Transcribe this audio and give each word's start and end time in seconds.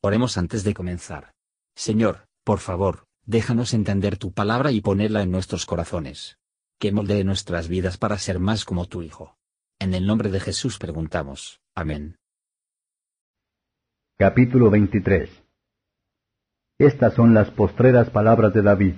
Oremos 0.00 0.38
antes 0.38 0.62
de 0.62 0.74
comenzar. 0.74 1.32
Señor, 1.74 2.28
por 2.44 2.60
favor, 2.60 3.06
déjanos 3.26 3.74
entender 3.74 4.16
tu 4.16 4.32
palabra 4.32 4.70
y 4.70 4.80
ponerla 4.80 5.22
en 5.22 5.32
nuestros 5.32 5.66
corazones. 5.66 6.38
Que 6.78 6.92
moldee 6.92 7.24
nuestras 7.24 7.66
vidas 7.66 7.98
para 7.98 8.16
ser 8.18 8.38
más 8.38 8.64
como 8.64 8.86
tu 8.86 9.02
Hijo. 9.02 9.36
En 9.80 9.94
el 9.94 10.06
nombre 10.06 10.30
de 10.30 10.38
Jesús 10.38 10.78
preguntamos. 10.78 11.60
Amén. 11.74 12.16
Capítulo 14.16 14.70
23 14.70 15.30
Estas 16.78 17.14
son 17.14 17.34
las 17.34 17.50
postreras 17.50 18.08
palabras 18.10 18.54
de 18.54 18.62
David. 18.62 18.94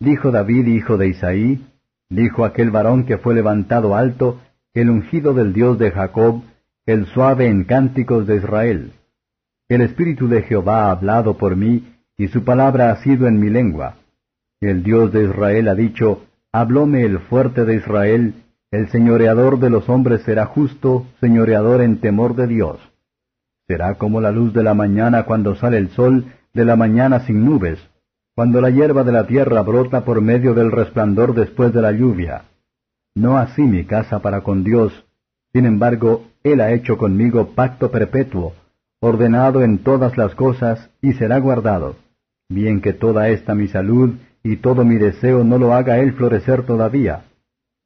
Dijo 0.00 0.30
David, 0.30 0.66
hijo 0.66 0.98
de 0.98 1.08
Isaí, 1.08 1.66
dijo 2.10 2.44
aquel 2.44 2.70
varón 2.70 3.06
que 3.06 3.16
fue 3.16 3.34
levantado 3.34 3.96
alto, 3.96 4.40
el 4.74 4.90
ungido 4.90 5.32
del 5.32 5.54
Dios 5.54 5.78
de 5.78 5.90
Jacob, 5.90 6.42
el 6.84 7.06
suave 7.06 7.48
en 7.48 7.64
cánticos 7.64 8.26
de 8.26 8.36
Israel. 8.36 8.97
El 9.68 9.82
Espíritu 9.82 10.28
de 10.28 10.42
Jehová 10.42 10.86
ha 10.86 10.90
hablado 10.92 11.36
por 11.36 11.54
mí, 11.54 11.94
y 12.16 12.28
su 12.28 12.42
palabra 12.42 12.90
ha 12.90 12.96
sido 13.02 13.26
en 13.26 13.38
mi 13.38 13.50
lengua. 13.50 13.96
El 14.60 14.82
Dios 14.82 15.12
de 15.12 15.24
Israel 15.24 15.68
ha 15.68 15.74
dicho, 15.74 16.22
Hablóme 16.52 17.02
el 17.02 17.18
fuerte 17.18 17.66
de 17.66 17.76
Israel, 17.76 18.34
el 18.70 18.88
señoreador 18.88 19.58
de 19.58 19.68
los 19.68 19.88
hombres 19.90 20.22
será 20.22 20.46
justo, 20.46 21.06
señoreador 21.20 21.82
en 21.82 22.00
temor 22.00 22.34
de 22.34 22.46
Dios. 22.46 22.80
Será 23.66 23.96
como 23.96 24.22
la 24.22 24.32
luz 24.32 24.54
de 24.54 24.62
la 24.62 24.72
mañana 24.72 25.24
cuando 25.24 25.54
sale 25.54 25.76
el 25.76 25.90
sol, 25.90 26.24
de 26.54 26.64
la 26.64 26.76
mañana 26.76 27.20
sin 27.20 27.44
nubes, 27.44 27.78
cuando 28.34 28.62
la 28.62 28.70
hierba 28.70 29.04
de 29.04 29.12
la 29.12 29.26
tierra 29.26 29.60
brota 29.60 30.02
por 30.02 30.22
medio 30.22 30.54
del 30.54 30.72
resplandor 30.72 31.34
después 31.34 31.74
de 31.74 31.82
la 31.82 31.92
lluvia. 31.92 32.44
No 33.14 33.36
así 33.36 33.62
mi 33.62 33.84
casa 33.84 34.20
para 34.20 34.40
con 34.40 34.64
Dios, 34.64 35.04
sin 35.52 35.66
embargo, 35.66 36.24
Él 36.42 36.62
ha 36.62 36.72
hecho 36.72 36.96
conmigo 36.96 37.48
pacto 37.54 37.90
perpetuo, 37.90 38.54
ordenado 39.00 39.62
en 39.62 39.78
todas 39.78 40.16
las 40.16 40.34
cosas, 40.34 40.90
y 41.00 41.12
será 41.14 41.38
guardado. 41.38 41.96
Bien 42.48 42.80
que 42.80 42.92
toda 42.92 43.28
esta 43.28 43.54
mi 43.54 43.68
salud 43.68 44.16
y 44.42 44.56
todo 44.56 44.84
mi 44.84 44.96
deseo 44.96 45.44
no 45.44 45.58
lo 45.58 45.74
haga 45.74 45.98
él 45.98 46.14
florecer 46.14 46.64
todavía. 46.64 47.24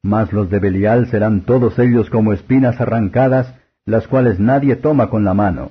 Mas 0.03 0.33
los 0.33 0.51
de 0.51 0.59
Belial 0.59 1.09
serán 1.09 1.43
todos 1.43 1.79
ellos 1.79 2.11
como 2.11 2.33
espinas 2.33 2.81
arrancadas, 2.81 3.55
las 3.85 4.07
cuales 4.09 4.39
nadie 4.39 4.77
toma 4.77 5.11
con 5.11 5.25
la 5.25 5.35
mano, 5.35 5.71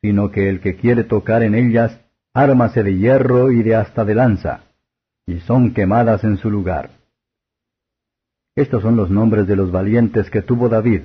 sino 0.00 0.30
que 0.30 0.48
el 0.48 0.60
que 0.60 0.76
quiere 0.76 1.04
tocar 1.04 1.42
en 1.42 1.54
ellas, 1.54 2.00
ármase 2.34 2.82
de 2.82 2.96
hierro 2.96 3.50
y 3.50 3.62
de 3.62 3.76
hasta 3.76 4.04
de 4.04 4.14
lanza, 4.14 4.60
y 5.26 5.40
son 5.40 5.72
quemadas 5.72 6.24
en 6.24 6.36
su 6.38 6.50
lugar. 6.50 6.90
Estos 8.54 8.82
son 8.82 8.96
los 8.96 9.10
nombres 9.10 9.46
de 9.46 9.56
los 9.56 9.70
valientes 9.70 10.28
que 10.30 10.42
tuvo 10.42 10.68
David. 10.68 11.02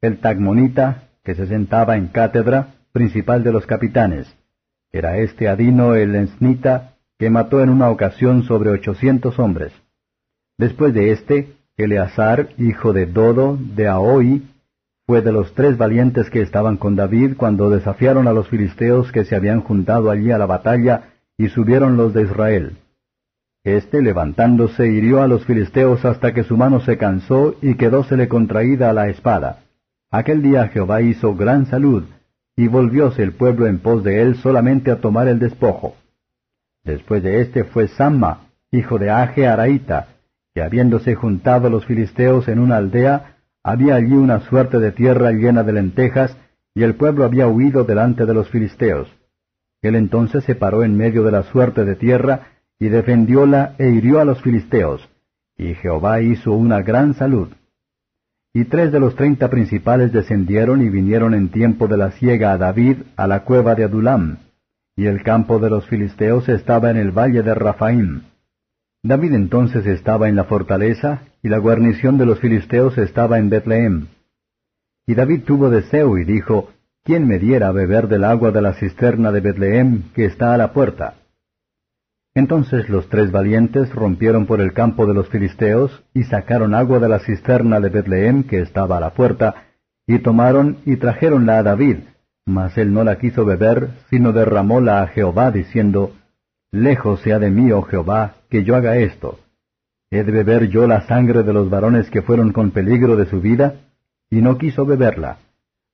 El 0.00 0.18
Tagmonita, 0.18 1.08
que 1.24 1.34
se 1.34 1.46
sentaba 1.46 1.96
en 1.96 2.08
cátedra, 2.08 2.79
principal 2.92 3.42
de 3.42 3.52
los 3.52 3.66
capitanes. 3.66 4.26
Era 4.92 5.18
este 5.18 5.48
Adino 5.48 5.94
el 5.94 6.14
Ensnita, 6.14 6.94
que 7.18 7.30
mató 7.30 7.62
en 7.62 7.70
una 7.70 7.90
ocasión 7.90 8.42
sobre 8.44 8.70
ochocientos 8.70 9.38
hombres. 9.38 9.72
Después 10.58 10.92
de 10.94 11.12
éste, 11.12 11.52
Eleazar, 11.76 12.48
hijo 12.58 12.92
de 12.92 13.06
Dodo, 13.06 13.56
de 13.58 13.88
Aoi, 13.88 14.42
fue 15.06 15.22
de 15.22 15.32
los 15.32 15.54
tres 15.54 15.76
valientes 15.76 16.30
que 16.30 16.40
estaban 16.40 16.76
con 16.76 16.96
David 16.96 17.36
cuando 17.36 17.70
desafiaron 17.70 18.28
a 18.28 18.32
los 18.32 18.48
filisteos 18.48 19.10
que 19.12 19.24
se 19.24 19.34
habían 19.34 19.60
juntado 19.60 20.10
allí 20.10 20.30
a 20.30 20.38
la 20.38 20.46
batalla, 20.46 21.14
y 21.36 21.48
subieron 21.48 21.96
los 21.96 22.12
de 22.12 22.22
Israel. 22.22 22.76
Este, 23.64 24.02
levantándose, 24.02 24.88
hirió 24.88 25.22
a 25.22 25.28
los 25.28 25.44
filisteos 25.44 26.04
hasta 26.04 26.32
que 26.32 26.44
su 26.44 26.56
mano 26.56 26.80
se 26.80 26.96
cansó 26.96 27.56
y 27.60 27.74
quedósele 27.74 28.28
contraída 28.28 28.92
la 28.92 29.08
espada. 29.08 29.60
Aquel 30.10 30.42
día 30.42 30.68
Jehová 30.68 31.02
hizo 31.02 31.34
gran 31.34 31.66
salud, 31.66 32.04
y 32.60 32.68
volvióse 32.68 33.22
el 33.22 33.32
pueblo 33.32 33.66
en 33.66 33.78
pos 33.78 34.04
de 34.04 34.20
él 34.20 34.36
solamente 34.36 34.90
a 34.90 35.00
tomar 35.00 35.28
el 35.28 35.38
despojo. 35.38 35.96
Después 36.84 37.22
de 37.22 37.40
éste 37.40 37.64
fue 37.64 37.88
Samma, 37.88 38.48
hijo 38.70 38.98
de 38.98 39.08
Aje 39.08 39.46
Araíta, 39.46 40.08
que 40.52 40.60
habiéndose 40.60 41.14
juntado 41.14 41.70
los 41.70 41.86
filisteos 41.86 42.48
en 42.48 42.58
una 42.58 42.76
aldea, 42.76 43.36
había 43.62 43.94
allí 43.94 44.12
una 44.12 44.40
suerte 44.40 44.78
de 44.78 44.92
tierra 44.92 45.32
llena 45.32 45.62
de 45.62 45.72
lentejas, 45.72 46.36
y 46.74 46.82
el 46.82 46.96
pueblo 46.96 47.24
había 47.24 47.48
huido 47.48 47.84
delante 47.84 48.26
de 48.26 48.34
los 48.34 48.50
filisteos. 48.50 49.08
Él 49.80 49.94
entonces 49.94 50.44
se 50.44 50.54
paró 50.54 50.84
en 50.84 50.98
medio 50.98 51.22
de 51.22 51.32
la 51.32 51.44
suerte 51.44 51.86
de 51.86 51.96
tierra, 51.96 52.48
y 52.78 52.90
defendióla 52.90 53.74
e 53.78 53.88
hirió 53.88 54.20
a 54.20 54.26
los 54.26 54.42
filisteos, 54.42 55.08
y 55.56 55.72
Jehová 55.76 56.20
hizo 56.20 56.52
una 56.52 56.82
gran 56.82 57.14
salud. 57.14 57.48
Y 58.52 58.64
tres 58.64 58.90
de 58.90 58.98
los 58.98 59.14
treinta 59.14 59.48
principales 59.48 60.12
descendieron 60.12 60.82
y 60.82 60.88
vinieron 60.88 61.34
en 61.34 61.50
tiempo 61.50 61.86
de 61.86 61.96
la 61.96 62.10
siega 62.12 62.52
a 62.52 62.58
David 62.58 62.96
a 63.16 63.28
la 63.28 63.44
cueva 63.44 63.76
de 63.76 63.84
Adulam, 63.84 64.38
y 64.96 65.06
el 65.06 65.22
campo 65.22 65.60
de 65.60 65.70
los 65.70 65.86
filisteos 65.86 66.48
estaba 66.48 66.90
en 66.90 66.96
el 66.96 67.12
valle 67.12 67.42
de 67.42 67.54
Rafaim. 67.54 68.22
David 69.04 69.34
entonces 69.34 69.86
estaba 69.86 70.28
en 70.28 70.34
la 70.34 70.44
fortaleza, 70.44 71.22
y 71.42 71.48
la 71.48 71.58
guarnición 71.58 72.18
de 72.18 72.26
los 72.26 72.40
filisteos 72.40 72.98
estaba 72.98 73.38
en 73.38 73.50
Betlehem. 73.50 74.08
Y 75.06 75.14
David 75.14 75.42
tuvo 75.44 75.70
deseo 75.70 76.18
y 76.18 76.24
dijo, 76.24 76.70
¿quién 77.04 77.26
me 77.28 77.38
diera 77.38 77.68
a 77.68 77.72
beber 77.72 78.08
del 78.08 78.24
agua 78.24 78.50
de 78.50 78.62
la 78.62 78.74
cisterna 78.74 79.32
de 79.32 79.40
Betlehem 79.40 80.10
que 80.12 80.24
está 80.24 80.54
a 80.54 80.58
la 80.58 80.72
puerta? 80.72 81.14
Entonces 82.34 82.88
los 82.88 83.08
tres 83.08 83.32
valientes 83.32 83.92
rompieron 83.92 84.46
por 84.46 84.60
el 84.60 84.72
campo 84.72 85.06
de 85.06 85.14
los 85.14 85.28
filisteos 85.28 86.04
y 86.14 86.24
sacaron 86.24 86.74
agua 86.74 87.00
de 87.00 87.08
la 87.08 87.18
cisterna 87.18 87.80
de 87.80 87.88
Betlehem 87.88 88.44
que 88.44 88.60
estaba 88.60 88.98
a 88.98 89.00
la 89.00 89.10
puerta, 89.10 89.66
y 90.06 90.18
tomaron 90.20 90.78
y 90.86 90.96
trajeronla 90.96 91.58
a 91.58 91.62
David, 91.62 91.98
mas 92.46 92.76
él 92.78 92.92
no 92.92 93.04
la 93.04 93.18
quiso 93.18 93.44
beber, 93.44 93.90
sino 94.10 94.32
derramóla 94.32 95.02
a 95.02 95.06
Jehová, 95.08 95.50
diciendo, 95.50 96.12
Lejos 96.72 97.20
sea 97.22 97.38
de 97.38 97.50
mí, 97.50 97.72
oh 97.72 97.82
Jehová, 97.82 98.36
que 98.48 98.64
yo 98.64 98.76
haga 98.76 98.96
esto. 98.96 99.38
¿He 100.10 100.24
de 100.24 100.32
beber 100.32 100.68
yo 100.68 100.86
la 100.86 101.02
sangre 101.02 101.42
de 101.42 101.52
los 101.52 101.70
varones 101.70 102.10
que 102.10 102.22
fueron 102.22 102.52
con 102.52 102.70
peligro 102.70 103.16
de 103.16 103.26
su 103.26 103.40
vida? 103.40 103.74
Y 104.28 104.40
no 104.40 104.58
quiso 104.58 104.84
beberla. 104.84 105.38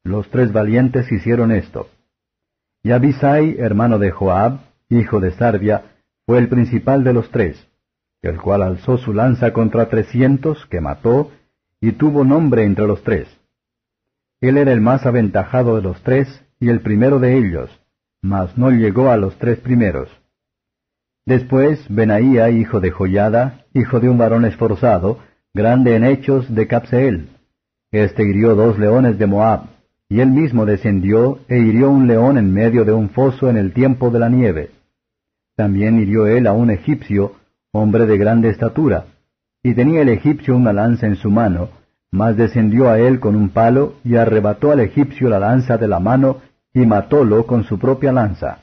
Los 0.04 0.30
tres 0.30 0.52
valientes 0.52 1.10
hicieron 1.10 1.52
esto. 1.52 1.88
Y 2.82 2.92
Abisai, 2.92 3.56
hermano 3.58 3.98
de 3.98 4.10
Joab, 4.10 4.60
hijo 4.88 5.20
de 5.20 5.32
Sarvia, 5.32 5.95
fue 6.26 6.38
el 6.38 6.48
principal 6.48 7.04
de 7.04 7.12
los 7.12 7.30
tres, 7.30 7.68
el 8.20 8.40
cual 8.40 8.62
alzó 8.62 8.98
su 8.98 9.12
lanza 9.12 9.52
contra 9.52 9.88
trescientos, 9.88 10.66
que 10.66 10.80
mató, 10.80 11.30
y 11.80 11.92
tuvo 11.92 12.24
nombre 12.24 12.64
entre 12.64 12.86
los 12.86 13.02
tres. 13.04 13.28
Él 14.40 14.58
era 14.58 14.72
el 14.72 14.80
más 14.80 15.06
aventajado 15.06 15.76
de 15.76 15.82
los 15.82 16.02
tres, 16.02 16.44
y 16.58 16.68
el 16.68 16.80
primero 16.80 17.20
de 17.20 17.38
ellos, 17.38 17.70
mas 18.22 18.58
no 18.58 18.70
llegó 18.70 19.10
a 19.10 19.16
los 19.16 19.38
tres 19.38 19.60
primeros. 19.60 20.10
Después 21.24 21.84
Benaía, 21.88 22.50
hijo 22.50 22.80
de 22.80 22.90
Joyada, 22.90 23.64
hijo 23.72 24.00
de 24.00 24.08
un 24.08 24.18
varón 24.18 24.44
esforzado, 24.44 25.18
grande 25.54 25.94
en 25.94 26.04
hechos 26.04 26.52
de 26.52 26.66
Capseel. 26.66 27.28
Este 27.92 28.24
hirió 28.24 28.54
dos 28.54 28.78
leones 28.78 29.18
de 29.18 29.26
Moab, 29.26 29.68
y 30.08 30.20
él 30.20 30.30
mismo 30.30 30.66
descendió 30.66 31.40
e 31.48 31.58
hirió 31.58 31.90
un 31.90 32.06
león 32.06 32.36
en 32.36 32.52
medio 32.52 32.84
de 32.84 32.92
un 32.92 33.10
foso 33.10 33.48
en 33.48 33.56
el 33.56 33.72
tiempo 33.72 34.10
de 34.10 34.18
la 34.18 34.28
nieve. 34.28 34.70
También 35.56 35.98
hirió 35.98 36.26
él 36.26 36.46
a 36.46 36.52
un 36.52 36.70
egipcio, 36.70 37.32
hombre 37.72 38.06
de 38.06 38.18
grande 38.18 38.50
estatura, 38.50 39.06
y 39.62 39.74
tenía 39.74 40.02
el 40.02 40.10
egipcio 40.10 40.54
una 40.54 40.72
lanza 40.72 41.06
en 41.06 41.16
su 41.16 41.30
mano, 41.30 41.70
mas 42.12 42.36
descendió 42.36 42.90
a 42.90 42.98
él 42.98 43.20
con 43.20 43.34
un 43.34 43.48
palo 43.48 43.94
y 44.04 44.16
arrebató 44.16 44.70
al 44.70 44.80
egipcio 44.80 45.28
la 45.28 45.38
lanza 45.38 45.76
de 45.78 45.88
la 45.88 45.98
mano 45.98 46.40
y 46.72 46.84
matólo 46.86 47.46
con 47.46 47.64
su 47.64 47.78
propia 47.78 48.12
lanza. 48.12 48.58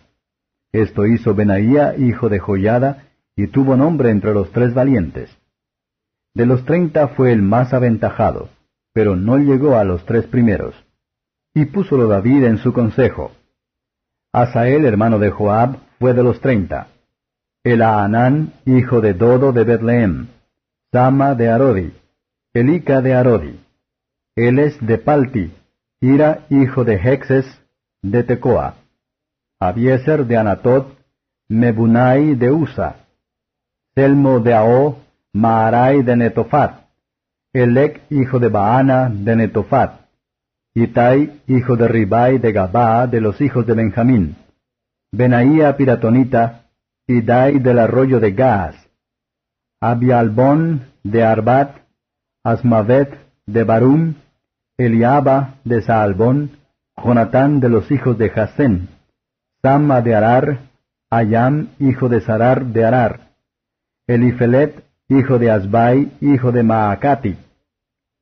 Esto 0.71 1.05
hizo 1.05 1.35
Benaía, 1.35 1.95
hijo 1.97 2.29
de 2.29 2.39
Joyada, 2.39 3.09
y 3.35 3.47
tuvo 3.47 3.75
nombre 3.75 4.11
entre 4.11 4.33
los 4.33 4.51
tres 4.51 4.73
valientes. 4.73 5.35
De 6.35 6.45
los 6.45 6.63
treinta 6.65 7.09
fue 7.09 7.31
el 7.31 7.41
más 7.41 7.73
aventajado, 7.73 8.49
pero 8.93 9.15
no 9.15 9.37
llegó 9.37 9.77
a 9.77 9.83
los 9.83 10.05
tres 10.05 10.25
primeros. 10.25 10.75
Y 11.53 11.65
púsolo 11.65 12.07
David 12.07 12.43
en 12.45 12.57
su 12.57 12.73
consejo. 12.73 13.31
Asael, 14.31 14.85
hermano 14.85 15.19
de 15.19 15.29
Joab, 15.29 15.77
fue 16.03 16.13
de 16.13 16.21
los 16.21 16.41
treinta. 16.41 16.87
Elaanán, 17.63 18.51
hijo 18.65 18.99
de 18.99 19.13
Dodo 19.13 19.53
de 19.53 19.63
Betlehem. 19.63 20.27
Sama 20.91 21.33
de 21.33 21.49
Arodi. 21.49 21.93
Elica 22.53 23.01
de 23.01 23.13
Arodi. 23.13 23.57
Eles 24.35 24.75
de 24.81 24.97
Palti. 24.97 25.53
Ira, 26.01 26.41
hijo 26.49 26.83
de 26.83 26.95
Hexes, 26.95 27.45
de 28.01 28.23
Tecoa. 28.23 28.73
Abieser 29.61 30.25
de 30.25 30.35
Anatot. 30.35 30.93
Mebunai 31.47 32.35
de 32.35 32.51
Usa. 32.51 32.97
Selmo 33.95 34.41
de 34.41 34.53
Ao, 34.55 34.97
Maarai 35.31 36.03
de 36.03 36.17
Netofat. 36.17 36.81
Elec, 37.53 38.01
hijo 38.09 38.39
de 38.39 38.49
Baana, 38.49 39.09
de 39.09 39.37
Netofat. 39.37 40.01
Itai, 40.75 41.39
hijo 41.47 41.77
de 41.77 41.87
Ribai 41.87 42.39
de 42.39 42.51
Gabaa, 42.51 43.07
de 43.07 43.21
los 43.21 43.39
hijos 43.39 43.65
de 43.65 43.73
Benjamín. 43.73 44.42
Benaía 45.13 45.77
Piratonita, 45.77 46.63
Idai 47.05 47.59
del 47.59 47.77
arroyo 47.77 48.19
de 48.19 48.31
Gaas, 48.31 48.75
Abialbón 49.79 50.87
de 51.03 51.23
Arbat, 51.23 51.77
Asmavet 52.43 53.11
de 53.45 53.63
Barum, 53.63 54.15
Eliaba 54.75 55.59
de 55.65 55.83
Saalbón, 55.83 56.57
Jonatán 56.97 57.59
de 57.59 57.69
los 57.69 57.91
hijos 57.91 58.17
de 58.17 58.31
Jasén, 58.31 58.89
Sama 59.61 60.01
de 60.01 60.15
Arar, 60.15 60.61
Ayam, 61.11 61.67
hijo 61.77 62.09
de 62.09 62.21
Sarar 62.21 62.65
de 62.65 62.83
Arar, 62.83 63.19
Elifelet, 64.07 64.83
hijo 65.09 65.37
de 65.37 65.51
Asbai, 65.51 66.11
hijo 66.21 66.51
de 66.51 66.63
Maacati, 66.63 67.37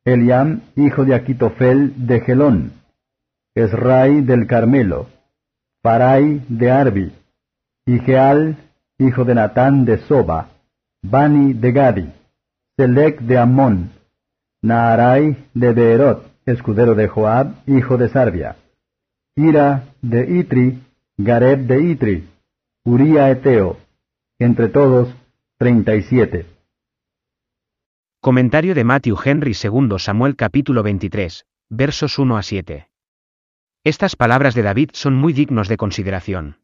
Eliam, 0.03 0.59
hijo 0.75 1.05
de 1.05 1.15
Aquitofel 1.15 2.05
de 2.05 2.19
Gelón, 2.19 2.73
Esrai 3.55 4.19
del 4.19 4.45
Carmelo, 4.45 5.07
Parai 5.81 6.45
de 6.47 6.69
Arbi, 6.69 7.11
Igeal, 7.87 8.55
hijo 8.99 9.25
de 9.25 9.33
Natán 9.33 9.83
de 9.83 9.97
Soba, 9.97 10.49
Bani 11.01 11.53
de 11.53 11.71
Gadi, 11.71 12.13
Selec 12.77 13.19
de 13.21 13.39
Amón, 13.39 13.91
Naarai 14.61 15.47
de 15.55 15.73
Beerot, 15.73 16.31
escudero 16.45 16.93
de 16.93 17.07
Joab, 17.07 17.55
hijo 17.65 17.97
de 17.97 18.09
Sarbia, 18.09 18.57
Ira 19.35 19.95
de 20.03 20.39
Itri, 20.39 20.83
Gareb 21.17 21.61
de 21.61 21.81
Itri, 21.81 22.29
Uría 22.85 23.31
Eteo, 23.31 23.77
entre 24.37 24.69
todos 24.69 25.09
treinta 25.57 25.95
y 25.95 26.03
siete. 26.03 26.45
Comentario 28.21 28.75
de 28.75 28.83
Matthew 28.83 29.17
Henry 29.25 29.53
II 29.53 29.97
Samuel 29.97 30.35
capítulo 30.35 30.83
23, 30.83 31.43
versos 31.69 32.19
1 32.19 32.37
a 32.37 32.43
7. 32.43 32.90
Estas 33.83 34.15
palabras 34.15 34.53
de 34.53 34.61
David 34.61 34.91
son 34.93 35.15
muy 35.15 35.33
dignos 35.33 35.67
de 35.67 35.77
consideración. 35.77 36.59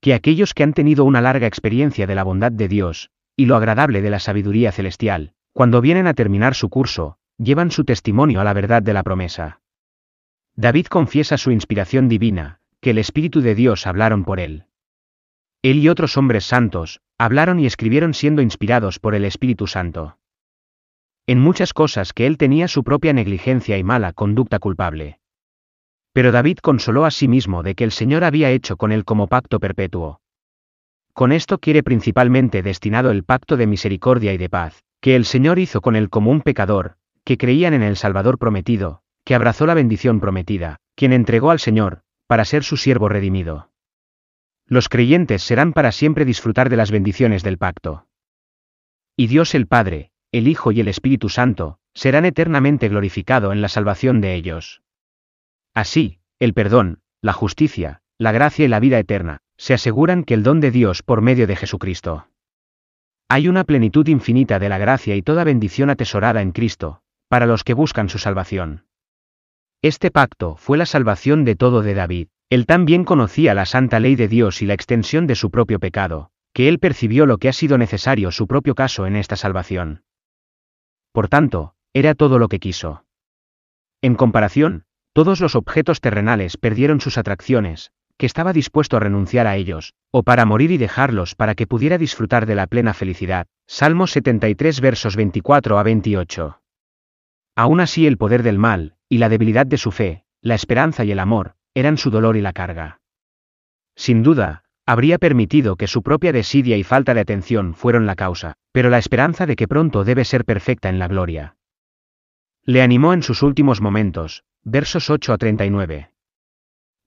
Que 0.00 0.12
aquellos 0.12 0.54
que 0.54 0.64
han 0.64 0.72
tenido 0.72 1.04
una 1.04 1.20
larga 1.20 1.46
experiencia 1.46 2.08
de 2.08 2.16
la 2.16 2.24
bondad 2.24 2.50
de 2.50 2.66
Dios, 2.66 3.10
y 3.36 3.46
lo 3.46 3.54
agradable 3.54 4.02
de 4.02 4.10
la 4.10 4.18
sabiduría 4.18 4.72
celestial, 4.72 5.34
cuando 5.52 5.80
vienen 5.80 6.08
a 6.08 6.14
terminar 6.14 6.56
su 6.56 6.68
curso, 6.68 7.18
llevan 7.38 7.70
su 7.70 7.84
testimonio 7.84 8.40
a 8.40 8.44
la 8.44 8.54
verdad 8.54 8.82
de 8.82 8.92
la 8.92 9.04
promesa. 9.04 9.60
David 10.56 10.86
confiesa 10.86 11.38
su 11.38 11.52
inspiración 11.52 12.08
divina, 12.08 12.58
que 12.80 12.90
el 12.90 12.98
Espíritu 12.98 13.40
de 13.40 13.54
Dios 13.54 13.86
hablaron 13.86 14.24
por 14.24 14.40
él. 14.40 14.64
Él 15.62 15.78
y 15.78 15.88
otros 15.88 16.16
hombres 16.16 16.44
santos, 16.44 17.02
hablaron 17.18 17.60
y 17.60 17.66
escribieron 17.66 18.14
siendo 18.14 18.42
inspirados 18.42 18.98
por 18.98 19.14
el 19.14 19.24
Espíritu 19.24 19.68
Santo. 19.68 20.18
En 21.28 21.38
muchas 21.38 21.72
cosas 21.72 22.12
que 22.12 22.26
él 22.26 22.36
tenía 22.36 22.66
su 22.66 22.82
propia 22.82 23.12
negligencia 23.12 23.78
y 23.78 23.84
mala 23.84 24.12
conducta 24.12 24.58
culpable. 24.58 25.20
Pero 26.16 26.32
David 26.32 26.60
consoló 26.62 27.04
a 27.04 27.10
sí 27.10 27.28
mismo 27.28 27.62
de 27.62 27.74
que 27.74 27.84
el 27.84 27.92
Señor 27.92 28.24
había 28.24 28.50
hecho 28.50 28.78
con 28.78 28.90
él 28.90 29.04
como 29.04 29.26
pacto 29.26 29.60
perpetuo. 29.60 30.22
Con 31.12 31.30
esto 31.30 31.58
quiere 31.58 31.82
principalmente 31.82 32.62
destinado 32.62 33.10
el 33.10 33.22
pacto 33.22 33.58
de 33.58 33.66
misericordia 33.66 34.32
y 34.32 34.38
de 34.38 34.48
paz, 34.48 34.82
que 35.02 35.14
el 35.14 35.26
Señor 35.26 35.58
hizo 35.58 35.82
con 35.82 35.94
él 35.94 36.08
como 36.08 36.30
un 36.30 36.40
pecador, 36.40 36.96
que 37.22 37.36
creían 37.36 37.74
en 37.74 37.82
el 37.82 37.98
Salvador 37.98 38.38
prometido, 38.38 39.02
que 39.26 39.34
abrazó 39.34 39.66
la 39.66 39.74
bendición 39.74 40.20
prometida, 40.20 40.78
quien 40.94 41.12
entregó 41.12 41.50
al 41.50 41.60
Señor, 41.60 42.00
para 42.26 42.46
ser 42.46 42.64
su 42.64 42.78
siervo 42.78 43.10
redimido. 43.10 43.70
Los 44.66 44.88
creyentes 44.88 45.42
serán 45.42 45.74
para 45.74 45.92
siempre 45.92 46.24
disfrutar 46.24 46.70
de 46.70 46.78
las 46.78 46.90
bendiciones 46.90 47.42
del 47.42 47.58
pacto. 47.58 48.06
Y 49.18 49.26
Dios 49.26 49.54
el 49.54 49.66
Padre, 49.66 50.12
el 50.32 50.48
Hijo 50.48 50.72
y 50.72 50.80
el 50.80 50.88
Espíritu 50.88 51.28
Santo, 51.28 51.78
serán 51.92 52.24
eternamente 52.24 52.88
glorificado 52.88 53.52
en 53.52 53.60
la 53.60 53.68
salvación 53.68 54.22
de 54.22 54.34
ellos. 54.34 54.80
Así, 55.76 56.20
el 56.38 56.54
perdón, 56.54 57.00
la 57.20 57.34
justicia, 57.34 58.00
la 58.16 58.32
gracia 58.32 58.64
y 58.64 58.68
la 58.68 58.80
vida 58.80 58.98
eterna, 58.98 59.42
se 59.58 59.74
aseguran 59.74 60.24
que 60.24 60.32
el 60.32 60.42
don 60.42 60.58
de 60.58 60.70
Dios 60.70 61.02
por 61.02 61.20
medio 61.20 61.46
de 61.46 61.54
Jesucristo. 61.54 62.28
Hay 63.28 63.46
una 63.46 63.62
plenitud 63.62 64.08
infinita 64.08 64.58
de 64.58 64.70
la 64.70 64.78
gracia 64.78 65.16
y 65.16 65.20
toda 65.20 65.44
bendición 65.44 65.90
atesorada 65.90 66.40
en 66.40 66.52
Cristo, 66.52 67.02
para 67.28 67.44
los 67.44 67.62
que 67.62 67.74
buscan 67.74 68.08
su 68.08 68.18
salvación. 68.18 68.86
Este 69.82 70.10
pacto 70.10 70.56
fue 70.56 70.78
la 70.78 70.86
salvación 70.86 71.44
de 71.44 71.56
todo 71.56 71.82
de 71.82 71.92
David, 71.92 72.28
él 72.48 72.64
también 72.64 73.04
conocía 73.04 73.52
la 73.52 73.66
santa 73.66 74.00
ley 74.00 74.16
de 74.16 74.28
Dios 74.28 74.62
y 74.62 74.66
la 74.66 74.72
extensión 74.72 75.26
de 75.26 75.34
su 75.34 75.50
propio 75.50 75.78
pecado, 75.78 76.30
que 76.54 76.70
él 76.70 76.78
percibió 76.78 77.26
lo 77.26 77.36
que 77.36 77.50
ha 77.50 77.52
sido 77.52 77.76
necesario 77.76 78.30
su 78.30 78.46
propio 78.46 78.74
caso 78.74 79.06
en 79.06 79.14
esta 79.14 79.36
salvación. 79.36 80.04
Por 81.12 81.28
tanto, 81.28 81.74
era 81.92 82.14
todo 82.14 82.38
lo 82.38 82.48
que 82.48 82.60
quiso. 82.60 83.04
En 84.00 84.14
comparación, 84.14 84.85
todos 85.16 85.40
los 85.40 85.54
objetos 85.54 86.02
terrenales 86.02 86.58
perdieron 86.58 87.00
sus 87.00 87.16
atracciones, 87.16 87.90
que 88.18 88.26
estaba 88.26 88.52
dispuesto 88.52 88.98
a 88.98 89.00
renunciar 89.00 89.46
a 89.46 89.56
ellos, 89.56 89.94
o 90.10 90.24
para 90.24 90.44
morir 90.44 90.70
y 90.72 90.76
dejarlos 90.76 91.34
para 91.34 91.54
que 91.54 91.66
pudiera 91.66 91.96
disfrutar 91.96 92.44
de 92.44 92.54
la 92.54 92.66
plena 92.66 92.92
felicidad. 92.92 93.46
Salmos 93.66 94.10
73 94.10 94.78
versos 94.82 95.16
24 95.16 95.78
a 95.78 95.82
28. 95.82 96.60
Aún 97.56 97.80
así 97.80 98.06
el 98.06 98.18
poder 98.18 98.42
del 98.42 98.58
mal, 98.58 98.96
y 99.08 99.16
la 99.16 99.30
debilidad 99.30 99.64
de 99.64 99.78
su 99.78 99.90
fe, 99.90 100.26
la 100.42 100.54
esperanza 100.54 101.02
y 101.02 101.12
el 101.12 101.18
amor, 101.18 101.54
eran 101.72 101.96
su 101.96 102.10
dolor 102.10 102.36
y 102.36 102.42
la 102.42 102.52
carga. 102.52 103.00
Sin 103.94 104.22
duda, 104.22 104.64
habría 104.84 105.16
permitido 105.16 105.76
que 105.76 105.86
su 105.86 106.02
propia 106.02 106.32
desidia 106.32 106.76
y 106.76 106.82
falta 106.82 107.14
de 107.14 107.20
atención 107.20 107.72
fueron 107.72 108.04
la 108.04 108.16
causa, 108.16 108.52
pero 108.70 108.90
la 108.90 108.98
esperanza 108.98 109.46
de 109.46 109.56
que 109.56 109.66
pronto 109.66 110.04
debe 110.04 110.26
ser 110.26 110.44
perfecta 110.44 110.90
en 110.90 110.98
la 110.98 111.08
gloria. 111.08 111.56
Le 112.64 112.82
animó 112.82 113.14
en 113.14 113.22
sus 113.22 113.42
últimos 113.42 113.80
momentos, 113.80 114.44
versos 114.68 115.10
8 115.10 115.32
a 115.32 115.38
39. 115.38 116.10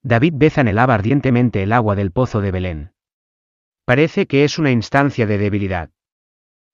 David 0.02 0.34
beza 0.38 0.62
anhelaba 0.62 0.94
ardientemente 0.94 1.62
el 1.62 1.74
agua 1.74 1.94
del 1.98 2.12
pozo 2.12 2.40
de 2.40 2.52
Belén. 2.52 2.94
Parece 3.84 4.28
que 4.28 4.46
es 4.46 4.60
una 4.60 4.72
instancia 4.72 5.28
de 5.28 5.38
debilidad. 5.38 5.90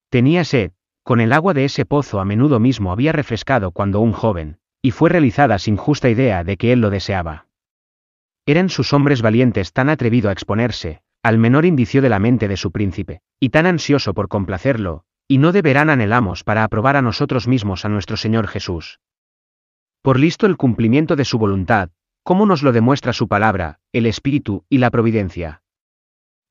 Tenía 0.10 0.44
sed, 0.44 0.74
con 1.02 1.22
el 1.22 1.34
agua 1.34 1.56
de 1.56 1.66
ese 1.66 1.86
pozo 1.86 2.20
a 2.20 2.26
menudo 2.26 2.60
mismo 2.60 2.92
había 2.92 3.14
refrescado 3.14 3.72
cuando 3.72 4.00
un 4.00 4.12
joven, 4.12 4.60
y 4.84 4.92
fue 4.92 5.10
realizada 5.10 5.58
sin 5.58 5.76
justa 5.76 6.08
idea 6.08 6.44
de 6.44 6.56
que 6.56 6.72
él 6.72 6.82
lo 6.82 6.92
deseaba. 6.92 7.48
Eran 8.46 8.70
sus 8.70 8.94
hombres 8.94 9.24
valientes 9.24 9.74
tan 9.74 9.90
atrevido 9.90 10.30
a 10.30 10.34
exponerse, 10.34 11.02
al 11.24 11.40
menor 11.40 11.66
indicio 11.66 12.04
de 12.04 12.10
la 12.10 12.20
mente 12.20 12.48
de 12.48 12.58
su 12.58 12.72
príncipe, 12.72 13.22
y 13.40 13.50
tan 13.50 13.66
ansioso 13.66 14.14
por 14.14 14.28
complacerlo, 14.28 15.04
y 15.28 15.40
no 15.40 15.52
deberán 15.52 15.90
anhelamos 15.90 16.44
para 16.44 16.64
aprobar 16.64 16.96
a 16.96 17.02
nosotros 17.02 17.48
mismos 17.48 17.86
a 17.86 17.90
nuestro 17.90 18.18
Señor 18.18 18.46
Jesús. 18.48 19.00
Por 20.06 20.20
listo 20.20 20.46
el 20.46 20.56
cumplimiento 20.56 21.16
de 21.16 21.26
su 21.26 21.40
voluntad, 21.40 21.90
como 22.22 22.46
nos 22.46 22.62
lo 22.62 22.72
demuestra 22.72 23.12
su 23.12 23.28
palabra, 23.28 23.80
el 23.92 24.06
Espíritu 24.06 24.64
y 24.70 24.78
la 24.78 24.92
Providencia. 24.92 25.64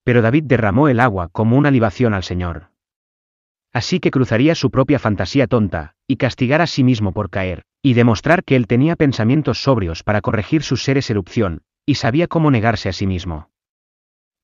Pero 0.02 0.22
David 0.22 0.42
derramó 0.42 0.88
el 0.88 0.98
agua 0.98 1.28
como 1.28 1.56
una 1.56 1.70
libación 1.70 2.14
al 2.14 2.24
Señor. 2.24 2.70
Así 3.72 4.00
que 4.00 4.10
cruzaría 4.10 4.56
su 4.56 4.72
propia 4.72 4.98
fantasía 4.98 5.46
tonta, 5.46 5.94
y 6.08 6.16
castigar 6.16 6.62
a 6.62 6.66
sí 6.66 6.82
mismo 6.82 7.12
por 7.12 7.30
caer, 7.30 7.62
y 7.80 7.94
demostrar 7.94 8.42
que 8.42 8.56
él 8.56 8.66
tenía 8.66 8.96
pensamientos 8.96 9.62
sobrios 9.62 10.02
para 10.02 10.20
corregir 10.20 10.64
sus 10.64 10.82
seres 10.82 11.08
erupción, 11.08 11.62
y 11.86 11.94
sabía 11.94 12.26
cómo 12.26 12.50
negarse 12.50 12.88
a 12.88 12.93
sí 12.93 13.06
mismo. 13.06 13.50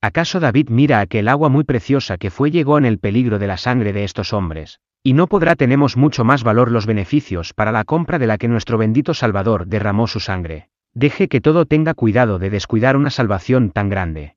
¿Acaso 0.01 0.39
David 0.39 0.69
mira 0.69 1.01
aquel 1.01 1.27
agua 1.27 1.49
muy 1.49 1.65
preciosa 1.65 2.17
que 2.17 2.31
fue 2.31 2.53
llegó 2.53 2.79
en 2.79 2.85
el 2.85 3.01
peligro 3.01 3.41
de 3.41 3.49
la 3.49 3.57
sangre 3.57 3.93
de 3.93 4.05
estos 4.05 4.33
hombres? 4.33 4.79
Y 5.03 5.15
no 5.15 5.29
podrá 5.29 5.57
tenemos 5.57 5.97
mucho 5.97 6.25
más 6.25 6.43
valor 6.43 6.71
los 6.71 6.85
beneficios 6.85 7.55
para 7.55 7.73
la 7.73 7.85
compra 7.85 8.19
de 8.19 8.27
la 8.27 8.37
que 8.37 8.49
nuestro 8.49 8.77
bendito 8.77 9.15
Salvador 9.15 9.67
derramó 9.67 10.07
su 10.07 10.21
sangre. 10.21 10.69
Deje 10.93 11.29
que 11.29 11.41
todo 11.41 11.65
tenga 11.65 11.95
cuidado 11.95 12.39
de 12.39 12.51
descuidar 12.51 12.97
una 12.97 13.09
salvación 13.09 13.71
tan 13.71 13.89
grande. 13.89 14.37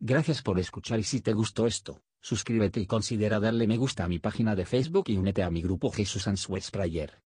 Gracias 0.00 0.42
por 0.42 0.58
escuchar 0.58 0.98
y 0.98 1.04
si 1.04 1.22
te 1.22 1.32
gustó 1.32 1.66
esto, 1.66 2.02
suscríbete 2.20 2.80
y 2.80 2.86
considera 2.86 3.40
darle 3.40 3.66
me 3.66 3.78
gusta 3.78 4.04
a 4.04 4.08
mi 4.08 4.18
página 4.18 4.54
de 4.54 4.66
Facebook 4.66 5.04
y 5.08 5.16
únete 5.16 5.42
a 5.42 5.50
mi 5.50 5.62
grupo 5.62 5.90
Jesús 5.90 6.28
Answers 6.28 6.70
Prayer. 6.70 7.22